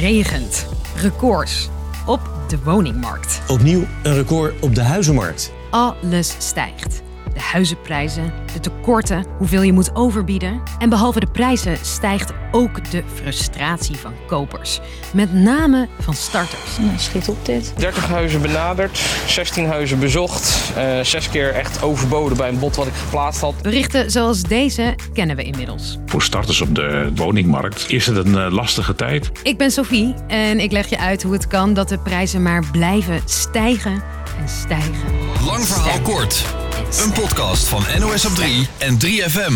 regent. 0.00 0.66
Records 0.96 1.68
op 2.06 2.20
de 2.48 2.58
woningmarkt. 2.64 3.40
Opnieuw 3.48 3.86
een 4.02 4.14
record 4.14 4.60
op 4.60 4.74
de 4.74 4.82
huizenmarkt. 4.82 5.52
Alles 5.70 6.34
stijgt. 6.38 7.02
De 7.40 7.46
huizenprijzen, 7.46 8.32
de 8.52 8.60
tekorten, 8.60 9.24
hoeveel 9.38 9.62
je 9.62 9.72
moet 9.72 9.94
overbieden. 9.94 10.60
En 10.78 10.88
behalve 10.88 11.20
de 11.20 11.26
prijzen 11.26 11.76
stijgt 11.82 12.32
ook 12.50 12.90
de 12.90 13.02
frustratie 13.14 13.96
van 13.96 14.12
kopers. 14.26 14.80
Met 15.12 15.32
name 15.32 15.88
van 16.00 16.14
starters. 16.14 16.78
Nou, 16.78 16.98
schiet 16.98 17.28
op 17.28 17.46
dit. 17.46 17.72
30 17.76 18.08
huizen 18.08 18.42
benaderd, 18.42 18.98
16 19.26 19.66
huizen 19.66 19.98
bezocht, 19.98 20.72
uh, 20.76 21.00
zes 21.00 21.30
keer 21.30 21.54
echt 21.54 21.82
overboden 21.82 22.36
bij 22.36 22.48
een 22.48 22.58
bod 22.58 22.76
wat 22.76 22.86
ik 22.86 22.94
geplaatst 22.94 23.40
had. 23.40 23.54
Berichten 23.62 24.10
zoals 24.10 24.42
deze 24.42 24.94
kennen 25.12 25.36
we 25.36 25.42
inmiddels. 25.42 25.98
Voor 26.06 26.22
starters 26.22 26.60
op 26.60 26.74
de 26.74 27.10
woningmarkt 27.14 27.84
is 27.88 28.06
het 28.06 28.16
een 28.16 28.34
uh, 28.34 28.50
lastige 28.50 28.94
tijd. 28.94 29.30
Ik 29.42 29.58
ben 29.58 29.70
Sophie 29.70 30.14
en 30.26 30.60
ik 30.60 30.72
leg 30.72 30.86
je 30.86 30.98
uit 30.98 31.22
hoe 31.22 31.32
het 31.32 31.46
kan 31.46 31.74
dat 31.74 31.88
de 31.88 31.98
prijzen 31.98 32.42
maar 32.42 32.64
blijven 32.72 33.20
stijgen 33.24 34.02
en 34.40 34.48
stijgen. 34.48 35.04
Lang 35.46 35.66
verhaal 35.66 36.00
kort. 36.00 36.44
Een 36.80 37.12
podcast 37.12 37.68
van 37.68 37.82
NOS 38.00 38.24
op 38.24 38.32
3 38.32 38.68
en 38.78 38.98
3FM. 39.06 39.52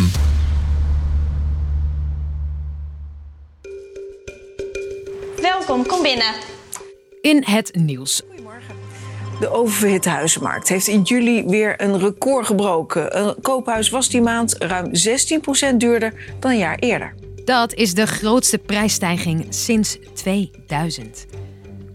Welkom, 5.41 5.87
kom 5.87 6.03
binnen. 6.03 6.35
In 7.21 7.45
het 7.45 7.75
nieuws. 7.75 8.23
De 9.41 9.51
oververhitte 9.51 10.09
huizenmarkt 10.09 10.69
heeft 10.69 10.87
in 10.87 11.03
juli 11.03 11.45
weer 11.47 11.83
een 11.83 11.99
record 11.99 12.47
gebroken. 12.47 13.19
Een 13.19 13.35
koophuis 13.43 13.91
was 13.91 14.09
die 14.09 14.23
maand 14.23 14.57
ruim 14.59 14.91
16% 15.73 15.77
duurder 15.77 16.35
dan 16.39 16.51
een 16.51 16.59
jaar 16.59 16.79
eerder. 16.79 17.15
Dat 17.45 17.75
is 17.75 17.95
de 17.95 18.07
grootste 18.07 18.59
prijsstijging 18.59 19.47
sinds 19.49 19.99
2000. 20.15 21.27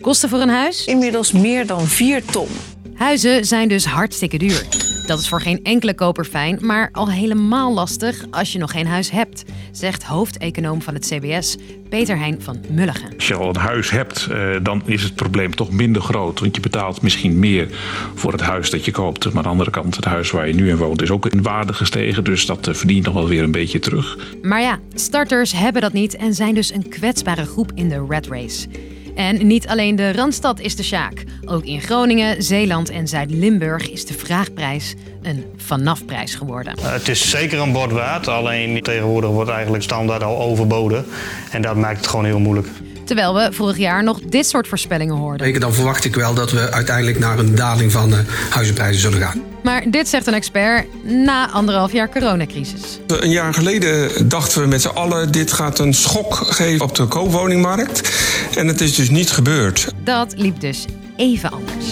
Kosten 0.01 0.29
voor 0.29 0.39
een 0.39 0.49
huis? 0.49 0.85
Inmiddels 0.85 1.31
meer 1.31 1.67
dan 1.67 1.87
4 1.87 2.25
ton. 2.25 2.49
Huizen 2.95 3.45
zijn 3.45 3.67
dus 3.67 3.85
hartstikke 3.85 4.37
duur. 4.37 4.88
Dat 5.09 5.19
is 5.19 5.29
voor 5.29 5.41
geen 5.41 5.59
enkele 5.63 5.93
koper 5.93 6.25
fijn, 6.25 6.57
maar 6.61 6.89
al 6.91 7.09
helemaal 7.09 7.73
lastig 7.73 8.25
als 8.31 8.51
je 8.51 8.59
nog 8.59 8.71
geen 8.71 8.87
huis 8.87 9.11
hebt, 9.11 9.43
zegt 9.71 10.03
hoofdeconoom 10.03 10.81
van 10.81 10.93
het 10.93 11.05
CBS, 11.05 11.57
Peter 11.89 12.17
Heijn 12.17 12.41
van 12.41 12.57
Mulligen. 12.69 13.13
Als 13.15 13.27
je 13.27 13.35
al 13.35 13.49
een 13.49 13.55
huis 13.55 13.89
hebt, 13.89 14.27
eh, 14.31 14.55
dan 14.63 14.81
is 14.85 15.03
het 15.03 15.15
probleem 15.15 15.55
toch 15.55 15.71
minder 15.71 16.01
groot. 16.01 16.39
Want 16.39 16.55
je 16.55 16.61
betaalt 16.61 17.01
misschien 17.01 17.39
meer 17.39 17.67
voor 18.15 18.31
het 18.31 18.41
huis 18.41 18.69
dat 18.69 18.85
je 18.85 18.91
koopt. 18.91 19.25
Maar 19.25 19.35
aan 19.35 19.43
de 19.43 19.49
andere 19.49 19.69
kant, 19.69 19.95
het 19.95 20.05
huis 20.05 20.31
waar 20.31 20.47
je 20.47 20.53
nu 20.53 20.69
in 20.69 20.77
woont 20.77 21.01
is 21.01 21.11
ook 21.11 21.25
in 21.25 21.41
waarde 21.41 21.73
gestegen. 21.73 22.23
Dus 22.23 22.45
dat 22.45 22.67
eh, 22.67 22.73
verdient 22.73 23.05
nog 23.05 23.13
wel 23.13 23.27
weer 23.27 23.43
een 23.43 23.51
beetje 23.51 23.79
terug. 23.79 24.17
Maar 24.41 24.61
ja, 24.61 24.79
starters 24.93 25.51
hebben 25.51 25.81
dat 25.81 25.93
niet 25.93 26.15
en 26.15 26.33
zijn 26.33 26.53
dus 26.53 26.73
een 26.73 26.89
kwetsbare 26.89 27.45
groep 27.45 27.71
in 27.75 27.89
de 27.89 28.05
red 28.09 28.27
race. 28.27 28.67
En 29.15 29.47
niet 29.47 29.67
alleen 29.67 29.95
de 29.95 30.11
Randstad 30.11 30.59
is 30.59 30.75
de 30.75 30.83
sjaak. 30.83 31.23
Ook 31.45 31.63
in 31.63 31.81
Groningen, 31.81 32.43
Zeeland 32.43 32.89
en 32.89 33.07
Zuid-Limburg 33.07 33.89
is 33.89 34.05
de 34.05 34.13
vraagprijs 34.13 34.95
een 35.21 35.45
vanafprijs 35.57 36.35
geworden. 36.35 36.73
Uh, 36.79 36.91
het 36.91 37.07
is 37.07 37.29
zeker 37.29 37.59
een 37.59 37.71
bord 37.71 37.91
waard, 37.91 38.27
alleen 38.27 38.81
tegenwoordig 38.81 39.29
wordt 39.29 39.49
eigenlijk 39.49 39.83
standaard 39.83 40.23
al 40.23 40.39
overboden. 40.39 41.05
En 41.51 41.61
dat 41.61 41.75
maakt 41.75 41.97
het 41.97 42.07
gewoon 42.07 42.25
heel 42.25 42.39
moeilijk. 42.39 42.67
Terwijl 43.03 43.33
we 43.33 43.49
vorig 43.51 43.77
jaar 43.77 44.03
nog 44.03 44.19
dit 44.21 44.47
soort 44.47 44.67
voorspellingen 44.67 45.15
hoorden. 45.15 45.59
Dan 45.59 45.73
verwacht 45.73 46.05
ik 46.05 46.15
wel 46.15 46.33
dat 46.33 46.51
we 46.51 46.71
uiteindelijk 46.71 47.19
naar 47.19 47.39
een 47.39 47.55
daling 47.55 47.91
van 47.91 48.09
de 48.09 48.23
huizenprijzen 48.49 49.01
zullen 49.01 49.19
gaan. 49.21 49.41
Maar 49.63 49.91
dit 49.91 50.07
zegt 50.07 50.27
een 50.27 50.33
expert 50.33 51.03
na 51.03 51.49
anderhalf 51.49 51.91
jaar 51.91 52.09
coronacrisis. 52.09 52.99
Een 53.07 53.29
jaar 53.29 53.53
geleden 53.53 54.29
dachten 54.29 54.61
we 54.61 54.67
met 54.67 54.81
z'n 54.81 54.87
allen... 54.87 55.31
dit 55.31 55.51
gaat 55.51 55.79
een 55.79 55.93
schok 55.93 56.35
geven 56.35 56.85
op 56.85 56.95
de 56.95 57.05
koopwoningmarkt. 57.05 58.11
En 58.55 58.67
het 58.67 58.81
is 58.81 58.95
dus 58.95 59.09
niet 59.09 59.31
gebeurd. 59.31 59.91
Dat 60.03 60.33
liep 60.37 60.59
dus 60.59 60.85
even 61.15 61.51
anders. 61.51 61.85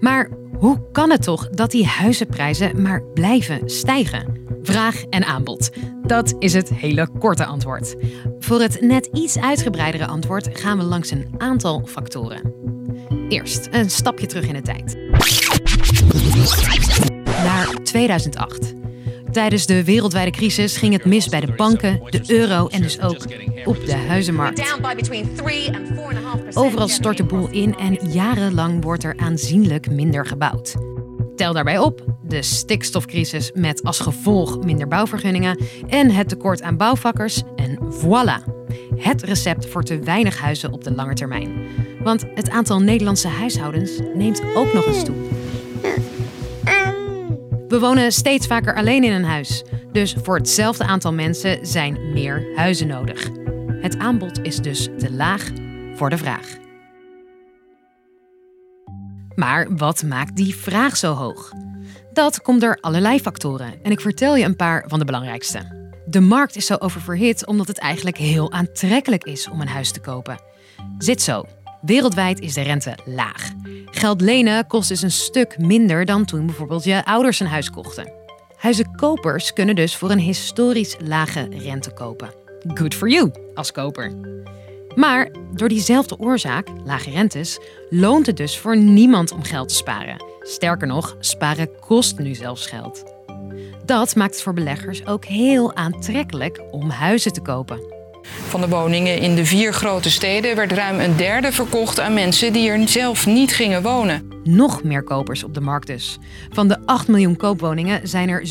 Maar 0.00 0.28
hoe 0.58 0.80
kan 0.92 1.10
het 1.10 1.22
toch 1.22 1.48
dat 1.48 1.70
die 1.70 1.86
huizenprijzen 1.86 2.82
maar 2.82 3.02
blijven 3.14 3.60
stijgen? 3.64 4.46
Vraag 4.62 5.02
en 5.02 5.24
aanbod. 5.24 5.70
Dat 6.06 6.34
is 6.38 6.52
het 6.52 6.68
hele 6.68 7.08
korte 7.18 7.44
antwoord. 7.44 7.94
Voor 8.38 8.60
het 8.60 8.80
net 8.80 9.08
iets 9.12 9.38
uitgebreidere 9.38 10.06
antwoord 10.06 10.48
gaan 10.52 10.78
we 10.78 10.84
langs 10.84 11.10
een 11.10 11.34
aantal 11.38 11.82
factoren. 11.86 12.77
Eerst 13.28 13.68
een 13.70 13.90
stapje 13.90 14.26
terug 14.26 14.46
in 14.46 14.54
de 14.54 14.62
tijd. 14.62 14.96
Naar 17.44 17.74
2008. 17.82 18.74
Tijdens 19.32 19.66
de 19.66 19.84
wereldwijde 19.84 20.30
crisis 20.30 20.76
ging 20.76 20.92
het 20.92 21.04
mis 21.04 21.28
bij 21.28 21.40
de 21.40 21.52
banken, 21.52 22.00
de 22.10 22.22
euro 22.26 22.66
en 22.66 22.82
dus 22.82 23.00
ook 23.00 23.26
op 23.64 23.86
de 23.86 23.96
huizenmarkt. 23.96 24.76
Overal 26.54 26.88
stort 26.88 27.16
de 27.16 27.24
boel 27.24 27.48
in 27.50 27.76
en 27.76 28.10
jarenlang 28.10 28.82
wordt 28.84 29.04
er 29.04 29.16
aanzienlijk 29.16 29.90
minder 29.90 30.26
gebouwd. 30.26 30.74
Tel 31.36 31.52
daarbij 31.52 31.78
op 31.78 32.04
de 32.22 32.42
stikstofcrisis 32.42 33.50
met 33.54 33.82
als 33.82 34.00
gevolg 34.00 34.64
minder 34.64 34.88
bouwvergunningen 34.88 35.58
en 35.88 36.10
het 36.10 36.28
tekort 36.28 36.62
aan 36.62 36.76
bouwvakkers 36.76 37.42
en 37.56 37.78
voilà. 37.92 38.57
Het 38.96 39.22
recept 39.22 39.66
voor 39.66 39.82
te 39.82 39.98
weinig 39.98 40.38
huizen 40.38 40.72
op 40.72 40.84
de 40.84 40.92
lange 40.94 41.14
termijn. 41.14 41.52
Want 42.02 42.24
het 42.34 42.50
aantal 42.50 42.80
Nederlandse 42.80 43.28
huishoudens 43.28 44.00
neemt 44.14 44.42
ook 44.54 44.72
nog 44.72 44.86
eens 44.86 45.04
toe. 45.04 45.16
We 47.68 47.78
wonen 47.80 48.12
steeds 48.12 48.46
vaker 48.46 48.74
alleen 48.74 49.04
in 49.04 49.12
een 49.12 49.24
huis. 49.24 49.64
Dus 49.92 50.14
voor 50.22 50.36
hetzelfde 50.36 50.84
aantal 50.84 51.12
mensen 51.12 51.66
zijn 51.66 52.12
meer 52.12 52.46
huizen 52.54 52.86
nodig. 52.86 53.28
Het 53.80 53.98
aanbod 53.98 54.42
is 54.42 54.56
dus 54.56 54.88
te 54.98 55.12
laag 55.12 55.50
voor 55.94 56.10
de 56.10 56.18
vraag. 56.18 56.56
Maar 59.34 59.76
wat 59.76 60.02
maakt 60.02 60.36
die 60.36 60.54
vraag 60.54 60.96
zo 60.96 61.14
hoog? 61.14 61.52
Dat 62.12 62.42
komt 62.42 62.60
door 62.60 62.78
allerlei 62.80 63.20
factoren 63.20 63.82
en 63.82 63.90
ik 63.90 64.00
vertel 64.00 64.36
je 64.36 64.44
een 64.44 64.56
paar 64.56 64.84
van 64.86 64.98
de 64.98 65.04
belangrijkste. 65.04 65.77
De 66.10 66.20
markt 66.20 66.56
is 66.56 66.66
zo 66.66 66.74
oververhit 66.78 67.46
omdat 67.46 67.66
het 67.66 67.78
eigenlijk 67.78 68.16
heel 68.16 68.52
aantrekkelijk 68.52 69.24
is 69.24 69.48
om 69.48 69.60
een 69.60 69.68
huis 69.68 69.92
te 69.92 70.00
kopen. 70.00 70.40
Zit 70.98 71.22
zo. 71.22 71.44
Wereldwijd 71.80 72.40
is 72.40 72.54
de 72.54 72.62
rente 72.62 72.98
laag. 73.04 73.50
Geld 73.84 74.20
lenen 74.20 74.66
kost 74.66 74.88
dus 74.88 75.02
een 75.02 75.10
stuk 75.10 75.58
minder 75.58 76.04
dan 76.04 76.24
toen 76.24 76.46
bijvoorbeeld 76.46 76.84
je 76.84 77.04
ouders 77.04 77.40
een 77.40 77.46
huis 77.46 77.70
kochten. 77.70 78.12
Huizenkopers 78.56 79.52
kunnen 79.52 79.74
dus 79.74 79.96
voor 79.96 80.10
een 80.10 80.18
historisch 80.18 80.96
lage 80.98 81.48
rente 81.50 81.92
kopen. 81.92 82.34
Good 82.74 82.94
for 82.94 83.08
you 83.08 83.32
als 83.54 83.72
koper. 83.72 84.12
Maar 84.94 85.30
door 85.54 85.68
diezelfde 85.68 86.18
oorzaak, 86.18 86.68
lage 86.84 87.10
rentes, 87.10 87.58
loont 87.90 88.26
het 88.26 88.36
dus 88.36 88.58
voor 88.58 88.76
niemand 88.76 89.32
om 89.32 89.42
geld 89.42 89.68
te 89.68 89.74
sparen. 89.74 90.24
Sterker 90.40 90.86
nog, 90.86 91.16
sparen 91.20 91.80
kost 91.80 92.18
nu 92.18 92.34
zelfs 92.34 92.66
geld. 92.66 93.17
Dat 93.88 94.16
maakt 94.16 94.34
het 94.34 94.42
voor 94.42 94.52
beleggers 94.52 95.06
ook 95.06 95.24
heel 95.24 95.74
aantrekkelijk 95.74 96.62
om 96.70 96.90
huizen 96.90 97.32
te 97.32 97.40
kopen. 97.40 97.80
Van 98.22 98.60
de 98.60 98.68
woningen 98.68 99.18
in 99.18 99.34
de 99.34 99.44
vier 99.44 99.72
grote 99.72 100.10
steden 100.10 100.56
werd 100.56 100.72
ruim 100.72 101.00
een 101.00 101.16
derde 101.16 101.52
verkocht 101.52 102.00
aan 102.00 102.14
mensen 102.14 102.52
die 102.52 102.70
er 102.70 102.88
zelf 102.88 103.26
niet 103.26 103.54
gingen 103.54 103.82
wonen. 103.82 104.28
Nog 104.44 104.82
meer 104.82 105.02
kopers 105.02 105.44
op 105.44 105.54
de 105.54 105.60
markt 105.60 105.86
dus. 105.86 106.18
Van 106.50 106.68
de 106.68 106.78
8 106.84 107.08
miljoen 107.08 107.36
koopwoningen 107.36 108.08
zijn 108.08 108.28
er 108.28 108.42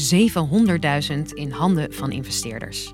700.000 1.15 1.21
in 1.33 1.51
handen 1.51 1.93
van 1.93 2.11
investeerders. 2.11 2.93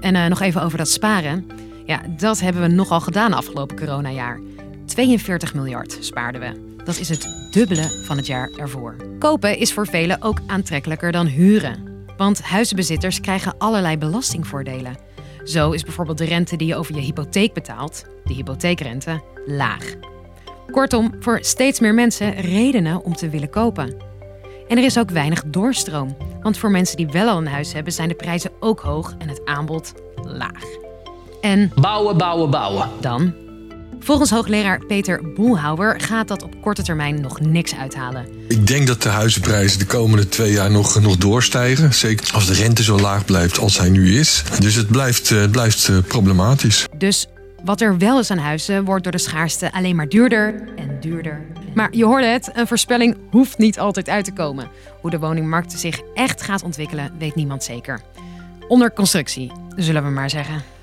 En 0.00 0.14
uh, 0.14 0.26
nog 0.26 0.40
even 0.40 0.62
over 0.62 0.78
dat 0.78 0.88
sparen. 0.88 1.46
Ja, 1.86 2.02
dat 2.16 2.40
hebben 2.40 2.62
we 2.62 2.68
nogal 2.68 3.00
gedaan 3.00 3.32
afgelopen 3.32 3.76
coronajaar. 3.76 4.40
42 4.86 5.54
miljard 5.54 5.96
spaarden 6.00 6.40
we. 6.40 6.82
Dat 6.84 6.98
is 6.98 7.08
het 7.08 7.39
dubbele 7.50 8.02
van 8.04 8.16
het 8.16 8.26
jaar 8.26 8.50
ervoor. 8.56 8.96
Kopen 9.18 9.58
is 9.58 9.72
voor 9.72 9.86
velen 9.86 10.22
ook 10.22 10.40
aantrekkelijker 10.46 11.12
dan 11.12 11.26
huren. 11.26 12.04
Want 12.16 12.42
huizenbezitters 12.42 13.20
krijgen 13.20 13.54
allerlei 13.58 13.98
belastingvoordelen. 13.98 14.96
Zo 15.44 15.70
is 15.70 15.82
bijvoorbeeld 15.82 16.18
de 16.18 16.24
rente 16.24 16.56
die 16.56 16.66
je 16.66 16.76
over 16.76 16.94
je 16.94 17.00
hypotheek 17.00 17.52
betaalt, 17.52 18.04
de 18.24 18.34
hypotheekrente, 18.34 19.22
laag. 19.46 19.94
Kortom, 20.70 21.14
voor 21.20 21.38
steeds 21.42 21.80
meer 21.80 21.94
mensen 21.94 22.34
redenen 22.34 23.04
om 23.04 23.14
te 23.14 23.28
willen 23.28 23.50
kopen. 23.50 23.94
En 24.68 24.78
er 24.78 24.84
is 24.84 24.98
ook 24.98 25.10
weinig 25.10 25.42
doorstroom, 25.46 26.16
want 26.42 26.58
voor 26.58 26.70
mensen 26.70 26.96
die 26.96 27.06
wel 27.06 27.28
al 27.28 27.38
een 27.38 27.46
huis 27.46 27.72
hebben 27.72 27.92
zijn 27.92 28.08
de 28.08 28.14
prijzen 28.14 28.50
ook 28.60 28.80
hoog 28.80 29.14
en 29.18 29.28
het 29.28 29.44
aanbod 29.44 29.92
laag. 30.22 30.64
En 31.40 31.72
bouwen, 31.74 32.16
bouwen, 32.16 32.50
bouwen. 32.50 32.88
Dan 33.00 33.34
Volgens 34.02 34.30
hoogleraar 34.30 34.84
Peter 34.86 35.32
Boelhouwer 35.34 36.00
gaat 36.00 36.28
dat 36.28 36.42
op 36.42 36.60
korte 36.60 36.82
termijn 36.82 37.20
nog 37.20 37.40
niks 37.40 37.74
uithalen. 37.74 38.26
Ik 38.48 38.66
denk 38.66 38.86
dat 38.86 39.02
de 39.02 39.08
huizenprijzen 39.08 39.78
de 39.78 39.86
komende 39.86 40.28
twee 40.28 40.52
jaar 40.52 40.70
nog, 40.70 41.00
nog 41.00 41.16
doorstijgen. 41.16 41.94
Zeker 41.94 42.34
als 42.34 42.46
de 42.46 42.54
rente 42.54 42.82
zo 42.82 42.98
laag 42.98 43.24
blijft 43.24 43.58
als 43.58 43.78
hij 43.78 43.88
nu 43.88 44.18
is. 44.18 44.42
Dus 44.58 44.74
het 44.74 44.88
blijft, 44.88 45.28
het 45.28 45.38
eh, 45.38 45.50
blijft 45.50 45.88
eh, 45.88 45.96
problematisch. 46.06 46.86
Dus 46.96 47.26
wat 47.64 47.80
er 47.80 47.98
wel 47.98 48.18
is 48.18 48.30
aan 48.30 48.38
huizen 48.38 48.84
wordt 48.84 49.02
door 49.02 49.12
de 49.12 49.18
schaarste 49.18 49.72
alleen 49.72 49.96
maar 49.96 50.08
duurder 50.08 50.62
en 50.76 51.00
duurder. 51.00 51.46
Maar 51.74 51.88
je 51.96 52.04
hoorde 52.04 52.26
het, 52.26 52.50
een 52.54 52.66
voorspelling 52.66 53.16
hoeft 53.30 53.58
niet 53.58 53.78
altijd 53.78 54.08
uit 54.08 54.24
te 54.24 54.32
komen. 54.32 54.68
Hoe 55.00 55.10
de 55.10 55.18
woningmarkt 55.18 55.72
zich 55.72 56.00
echt 56.14 56.42
gaat 56.42 56.62
ontwikkelen, 56.62 57.12
weet 57.18 57.34
niemand 57.34 57.64
zeker. 57.64 58.00
Onder 58.68 58.92
constructie, 58.92 59.52
zullen 59.76 60.04
we 60.04 60.10
maar 60.10 60.30
zeggen. 60.30 60.79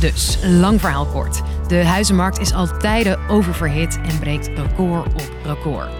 Dus, 0.00 0.38
lang 0.42 0.80
verhaal 0.80 1.06
kort. 1.06 1.42
De 1.68 1.84
huizenmarkt 1.84 2.40
is 2.40 2.52
al 2.52 2.76
tijden 2.78 3.18
oververhit 3.28 3.98
en 4.02 4.18
breekt 4.18 4.46
record 4.46 5.06
op 5.06 5.30
record. 5.44 5.90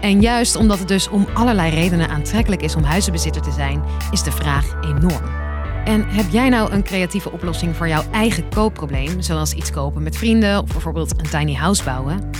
En 0.00 0.20
juist 0.20 0.56
omdat 0.56 0.78
het 0.78 0.88
dus 0.88 1.08
om 1.08 1.26
allerlei 1.34 1.74
redenen 1.74 2.08
aantrekkelijk 2.08 2.62
is 2.62 2.74
om 2.74 2.82
huizenbezitter 2.82 3.42
te 3.42 3.50
zijn, 3.50 3.82
is 4.10 4.22
de 4.22 4.32
vraag 4.32 4.76
enorm. 4.82 5.42
En 5.84 6.08
heb 6.08 6.24
jij 6.30 6.48
nou 6.48 6.72
een 6.72 6.82
creatieve 6.82 7.32
oplossing 7.32 7.76
voor 7.76 7.88
jouw 7.88 8.02
eigen 8.10 8.48
koopprobleem, 8.48 9.20
zoals 9.20 9.52
iets 9.52 9.70
kopen 9.70 10.02
met 10.02 10.16
vrienden 10.16 10.62
of 10.62 10.68
bijvoorbeeld 10.68 11.18
een 11.18 11.28
tiny 11.30 11.54
house 11.54 11.84
bouwen? 11.84 12.30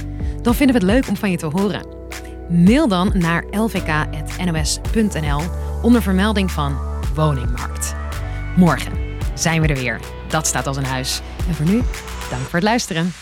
Dan 0.42 0.54
vinden 0.54 0.80
we 0.80 0.86
het 0.86 0.92
leuk 0.92 1.08
om 1.08 1.16
van 1.16 1.30
je 1.30 1.36
te 1.36 1.46
horen. 1.46 1.86
Mail 2.48 2.88
dan 2.88 3.12
naar 3.14 3.44
lvk.nos.nl 3.50 5.40
onder 5.82 6.02
vermelding 6.02 6.50
van 6.50 6.78
woningmarkt. 7.14 7.94
Morgen 8.56 8.92
zijn 9.34 9.60
we 9.60 9.66
er 9.66 9.76
weer. 9.76 10.00
Dat 10.34 10.46
staat 10.46 10.66
als 10.66 10.76
een 10.76 10.84
huis. 10.84 11.20
En 11.48 11.54
voor 11.54 11.66
nu, 11.66 11.82
dank 12.30 12.42
voor 12.42 12.52
het 12.52 12.62
luisteren. 12.62 13.12